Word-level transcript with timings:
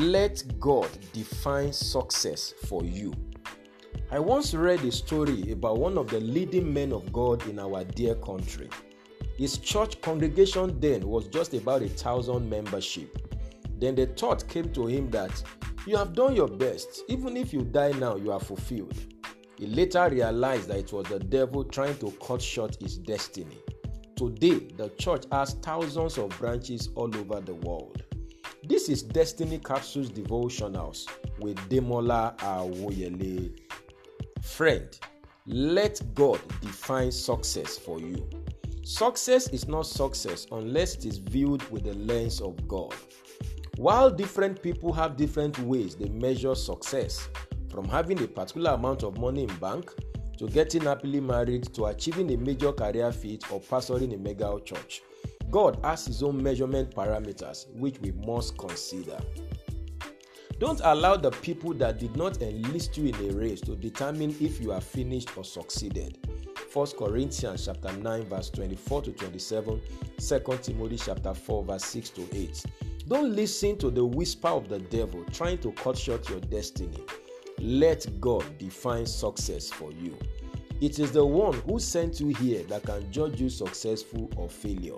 Let 0.00 0.58
God 0.58 0.88
define 1.12 1.74
success 1.74 2.54
for 2.64 2.82
you. 2.82 3.12
I 4.10 4.18
once 4.18 4.54
read 4.54 4.82
a 4.82 4.90
story 4.90 5.52
about 5.52 5.76
one 5.76 5.98
of 5.98 6.08
the 6.08 6.20
leading 6.20 6.72
men 6.72 6.90
of 6.90 7.12
God 7.12 7.46
in 7.46 7.58
our 7.58 7.84
dear 7.84 8.14
country. 8.14 8.70
His 9.36 9.58
church 9.58 10.00
congregation 10.00 10.80
then 10.80 11.06
was 11.06 11.28
just 11.28 11.52
about 11.52 11.82
a 11.82 11.88
thousand 11.90 12.48
membership. 12.48 13.28
Then 13.78 13.94
the 13.94 14.06
thought 14.06 14.48
came 14.48 14.72
to 14.72 14.86
him 14.86 15.10
that 15.10 15.42
you 15.86 15.98
have 15.98 16.14
done 16.14 16.34
your 16.34 16.48
best, 16.48 17.02
even 17.08 17.36
if 17.36 17.52
you 17.52 17.60
die 17.60 17.92
now, 17.92 18.16
you 18.16 18.32
are 18.32 18.40
fulfilled. 18.40 18.98
He 19.58 19.66
later 19.66 20.08
realized 20.10 20.68
that 20.68 20.78
it 20.78 20.92
was 20.94 21.08
the 21.08 21.18
devil 21.18 21.62
trying 21.62 21.98
to 21.98 22.10
cut 22.26 22.40
short 22.40 22.74
his 22.80 22.96
destiny. 22.96 23.58
Today, 24.16 24.60
the 24.78 24.88
church 24.96 25.24
has 25.30 25.52
thousands 25.60 26.16
of 26.16 26.30
branches 26.38 26.88
all 26.94 27.14
over 27.14 27.42
the 27.42 27.56
world. 27.56 28.02
This 28.70 28.88
is 28.88 29.02
Destiny 29.02 29.58
Capsules 29.58 30.10
Devotionals 30.10 31.08
with 31.40 31.56
Demola 31.68 32.36
Awoyele. 32.38 33.50
Friend, 34.42 35.00
let 35.44 36.00
God 36.14 36.38
define 36.60 37.10
success 37.10 37.76
for 37.76 37.98
you. 37.98 38.30
Success 38.84 39.48
is 39.48 39.66
not 39.66 39.86
success 39.86 40.46
unless 40.52 40.94
it 40.94 41.04
is 41.04 41.18
viewed 41.18 41.68
with 41.72 41.82
the 41.82 41.94
lens 41.94 42.40
of 42.40 42.68
God. 42.68 42.94
While 43.76 44.08
different 44.08 44.62
people 44.62 44.92
have 44.92 45.16
different 45.16 45.58
ways 45.58 45.96
they 45.96 46.08
measure 46.08 46.54
success, 46.54 47.28
from 47.72 47.88
having 47.88 48.22
a 48.22 48.28
particular 48.28 48.70
amount 48.70 49.02
of 49.02 49.18
money 49.18 49.42
in 49.42 49.56
bank 49.56 49.92
to 50.38 50.46
getting 50.46 50.82
happily 50.82 51.18
married 51.18 51.74
to 51.74 51.86
achieving 51.86 52.32
a 52.32 52.36
major 52.36 52.70
career 52.70 53.10
feat 53.10 53.50
or 53.50 53.60
pastoring 53.60 54.14
a 54.14 54.16
mega 54.16 54.56
church. 54.64 55.02
God 55.50 55.78
has 55.82 56.06
his 56.06 56.22
own 56.22 56.40
measurement 56.40 56.94
parameters 56.94 57.66
which 57.74 57.98
we 58.00 58.12
must 58.12 58.56
consider. 58.56 59.18
Don't 60.58 60.80
allow 60.84 61.16
the 61.16 61.30
people 61.30 61.72
that 61.74 61.98
did 61.98 62.16
not 62.16 62.40
enlist 62.42 62.96
you 62.96 63.08
in 63.08 63.30
a 63.30 63.32
race 63.32 63.60
to 63.62 63.74
determine 63.74 64.36
if 64.40 64.60
you 64.60 64.72
are 64.72 64.80
finished 64.80 65.36
or 65.36 65.42
succeeded. 65.42 66.18
1 66.72 66.86
Corinthians 66.98 67.64
chapter 67.64 67.90
9 67.92 68.24
verse 68.24 68.50
24 68.50 69.02
to 69.02 69.12
27, 69.12 69.80
2 70.18 70.58
Timothy 70.62 70.96
chapter 70.96 71.34
4 71.34 71.64
verse 71.64 71.84
6 71.84 72.10
to 72.10 72.28
8. 72.32 72.64
Don't 73.08 73.34
listen 73.34 73.76
to 73.78 73.90
the 73.90 74.04
whisper 74.04 74.48
of 74.48 74.68
the 74.68 74.78
devil 74.78 75.24
trying 75.32 75.58
to 75.58 75.72
cut 75.72 75.98
short 75.98 76.28
your 76.28 76.40
destiny. 76.40 77.02
Let 77.58 78.06
God 78.20 78.44
define 78.58 79.06
success 79.06 79.68
for 79.70 79.90
you. 79.92 80.16
It 80.80 80.98
is 80.98 81.10
the 81.10 81.24
one 81.24 81.54
who 81.62 81.80
sent 81.80 82.20
you 82.20 82.28
here 82.28 82.62
that 82.64 82.84
can 82.84 83.10
judge 83.10 83.40
you 83.40 83.48
successful 83.48 84.30
or 84.36 84.48
failure. 84.48 84.96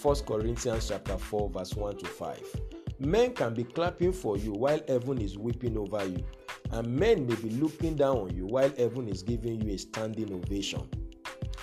1 0.00 0.14
Corinthians 0.26 0.88
chapter 0.88 1.16
4 1.16 1.50
verse 1.50 1.74
1 1.74 1.98
to 1.98 2.06
5. 2.06 2.60
Men 2.98 3.32
can 3.32 3.54
be 3.54 3.64
clapping 3.64 4.12
for 4.12 4.36
you 4.36 4.52
while 4.52 4.80
heaven 4.88 5.20
is 5.20 5.36
weeping 5.38 5.76
over 5.76 6.04
you, 6.04 6.24
and 6.72 6.86
men 6.86 7.26
may 7.26 7.34
be 7.36 7.50
looking 7.50 7.96
down 7.96 8.16
on 8.16 8.36
you 8.36 8.46
while 8.46 8.70
heaven 8.76 9.08
is 9.08 9.22
giving 9.22 9.60
you 9.60 9.74
a 9.74 9.78
standing 9.78 10.32
ovation. 10.32 10.88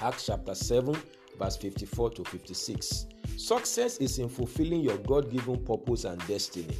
Acts 0.01 0.25
chapter 0.25 0.55
7 0.55 0.95
verse 1.39 1.57
54 1.57 2.11
to 2.11 2.23
56. 2.23 3.05
Success 3.37 3.97
is 3.97 4.19
in 4.19 4.29
fulfilling 4.29 4.81
your 4.81 4.97
God-given 4.99 5.65
purpose 5.65 6.03
and 6.03 6.25
destiny. 6.27 6.77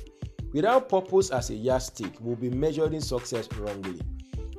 Without 0.53 0.89
purpose 0.89 1.31
as 1.31 1.49
a 1.49 1.55
yardstick, 1.55 2.13
we'll 2.19 2.35
be 2.35 2.49
measuring 2.49 3.01
success 3.01 3.47
wrongly. 3.53 3.99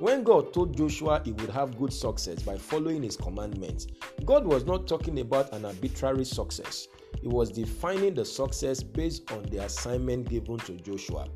When 0.02 0.24
God 0.24 0.52
told 0.52 0.76
Joshua 0.76 1.22
he 1.24 1.30
would 1.30 1.50
have 1.50 1.78
good 1.78 1.92
success 1.92 2.42
by 2.42 2.56
following 2.56 3.04
his 3.04 3.16
commandments, 3.16 3.86
God 4.24 4.44
was 4.44 4.66
not 4.66 4.88
talking 4.88 5.20
about 5.20 5.52
an 5.52 5.64
arbitrary 5.64 6.24
success. 6.24 6.88
He 7.20 7.28
was 7.28 7.52
defining 7.52 8.14
the 8.14 8.24
success 8.24 8.82
based 8.82 9.30
on 9.30 9.44
the 9.44 9.58
assignment 9.58 10.28
given 10.28 10.58
to 10.58 10.72
Joshua. 10.72 11.28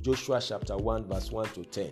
Joshua 0.00 0.40
chapter 0.40 0.74
1 0.74 1.04
verse 1.06 1.30
1 1.30 1.50
to 1.50 1.64
10. 1.66 1.90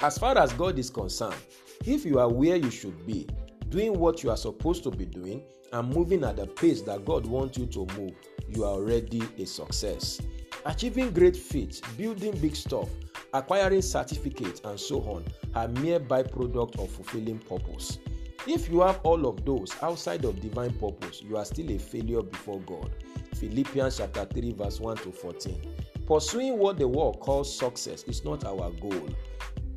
As 0.00 0.18
far 0.18 0.36
as 0.36 0.52
God 0.52 0.78
is 0.78 0.90
concerned, 0.90 1.40
if 1.86 2.04
you 2.04 2.18
are 2.18 2.30
where 2.30 2.56
you 2.56 2.70
should 2.70 3.06
be, 3.06 3.26
doing 3.70 3.98
what 3.98 4.22
you 4.22 4.28
are 4.28 4.36
supposed 4.36 4.82
to 4.82 4.90
be 4.90 5.06
doing, 5.06 5.42
and 5.72 5.88
moving 5.88 6.24
at 6.24 6.36
the 6.36 6.46
pace 6.46 6.82
that 6.82 7.06
God 7.06 7.24
wants 7.24 7.56
you 7.56 7.64
to 7.68 7.86
move, 7.96 8.12
you 8.50 8.64
are 8.64 8.72
already 8.72 9.22
a 9.38 9.46
success. 9.46 10.20
Achieving 10.66 11.10
great 11.10 11.38
feats, 11.38 11.80
building 11.96 12.36
big 12.38 12.54
stuff, 12.54 12.90
acquiring 13.34 13.82
certificates, 13.82 14.60
and 14.64 14.78
so 14.78 15.00
on 15.02 15.24
are 15.54 15.68
mere 15.68 16.00
byproduct 16.00 16.78
of 16.78 16.90
fulfilling 16.90 17.38
purpose. 17.38 17.98
If 18.46 18.68
you 18.70 18.80
have 18.80 19.00
all 19.02 19.26
of 19.26 19.44
those 19.44 19.74
outside 19.82 20.24
of 20.24 20.40
divine 20.40 20.72
purpose, 20.78 21.22
you 21.22 21.36
are 21.36 21.44
still 21.44 21.70
a 21.70 21.78
failure 21.78 22.22
before 22.22 22.60
God. 22.60 22.90
Philippians 23.34 23.98
chapter 23.98 24.24
3, 24.24 24.52
verse 24.52 24.80
1 24.80 24.96
to 24.98 25.12
14. 25.12 25.60
Pursuing 26.06 26.58
what 26.58 26.78
the 26.78 26.88
world 26.88 27.20
calls 27.20 27.54
success 27.54 28.04
is 28.04 28.24
not 28.24 28.44
our 28.44 28.70
goal. 28.80 29.08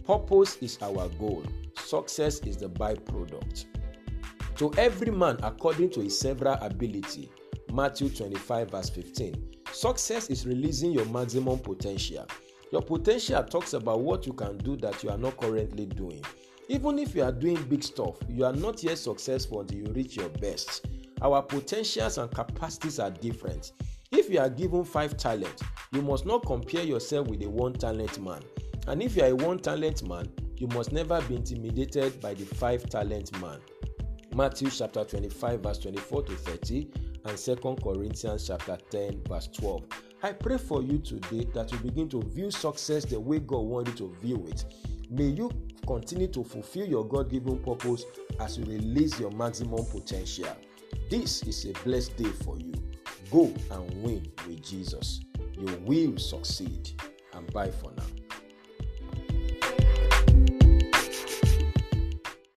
Purpose 0.06 0.58
is 0.62 0.78
our 0.82 1.10
goal. 1.20 1.44
Success 1.76 2.40
is 2.40 2.58
the 2.58 2.70
byproduct. 2.70 3.66
To 4.56 4.72
every 4.78 5.12
man 5.12 5.38
according 5.44 5.90
to 5.92 6.02
his 6.02 6.18
several 6.18 6.54
ability. 6.62 7.30
Matthew 7.74 8.10
25, 8.10 8.72
verse 8.72 8.90
15. 8.90 9.56
Success 9.72 10.30
is 10.30 10.46
releasing 10.46 10.92
your 10.92 11.06
maximum 11.06 11.60
potential. 11.60 12.26
Your 12.72 12.82
potential 12.82 13.44
talks 13.44 13.74
about 13.74 14.00
what 14.00 14.26
you 14.26 14.32
can 14.32 14.58
do 14.58 14.78
that 14.78 15.04
you 15.04 15.10
are 15.10 15.18
not 15.18 15.36
currently 15.38 15.86
doing. 15.86 16.24
Even 16.70 17.00
if 17.00 17.14
you 17.14 17.22
are 17.22 17.32
doing 17.32 17.62
big 17.64 17.84
stuff, 17.84 18.18
you 18.30 18.46
are 18.46 18.54
not 18.54 18.82
yet 18.82 18.98
successful 18.98 19.60
until 19.60 19.80
you 19.80 19.86
reach 19.94 20.16
your 20.16 20.30
best. 20.30 20.86
Our 21.22 21.42
potentials 21.42 22.18
and 22.18 22.32
capacities 22.32 22.98
are 22.98 23.12
different. 23.12 23.74
If 24.12 24.30
you 24.30 24.40
are 24.40 24.50
given 24.50 24.86
five 24.86 25.18
talents, 25.18 25.62
you 25.92 26.02
must 26.02 26.26
not 26.26 26.46
compare 26.46 26.84
yourself 26.84 27.28
with 27.28 27.44
a 27.44 27.50
one 27.50 27.74
talent 27.74 28.22
man. 28.24 28.42
And 28.88 29.04
if 29.04 29.18
you 29.18 29.24
are 29.24 29.32
a 29.32 29.36
one 29.36 29.60
talent 29.60 30.08
man, 30.08 30.32
you 30.56 30.68
must 30.68 30.94
never 30.94 31.22
be 31.24 31.36
intimidated 31.36 32.22
by 32.22 32.36
the 32.36 32.46
five 32.46 32.90
talent 32.90 33.38
man. 33.42 33.60
Matthew 34.34 34.70
chapter 34.70 35.04
25, 35.04 35.60
verse 35.60 35.78
24 35.80 36.24
to 36.24 36.36
30 36.36 36.88
and 37.26 37.38
2 37.38 37.56
Corinthians 37.84 38.48
chapter 38.48 38.78
10 38.90 39.24
verse 39.28 39.48
12. 39.48 39.84
I 40.24 40.34
pray 40.34 40.58
for 40.60 40.84
you 40.84 41.00
today 41.00 41.48
that 41.56 41.72
you 41.72 41.80
begin 41.80 42.08
to 42.10 42.22
view 42.22 42.52
success 42.52 43.06
the 43.06 43.20
way 43.20 43.40
God 43.40 43.62
wanted 43.62 44.00
you 44.00 44.08
to 44.08 44.16
view 44.22 44.46
it. 44.48 44.66
May 45.10 45.26
you 45.26 45.52
continue 45.88 46.28
to 46.28 46.44
fulfill 46.44 46.86
your 46.86 47.08
God 47.08 47.32
given 47.32 47.58
purpose 47.58 48.06
as 48.40 48.58
you 48.58 48.66
release 48.66 49.20
your 49.20 49.32
maximum 49.32 49.84
potential. 49.86 50.56
This 51.10 51.42
is 51.44 51.66
a 51.66 51.74
blessed 51.84 52.18
day 52.18 52.30
for 52.46 52.58
you. 52.60 52.74
Go 53.32 53.52
and 53.72 54.04
win 54.04 54.32
with 54.48 54.62
Jesus. 54.62 55.22
You 55.54 55.76
will 55.86 56.18
succeed. 56.20 56.92
And 57.34 57.52
bye 57.52 57.72
for 57.72 57.92
now. 57.98 58.21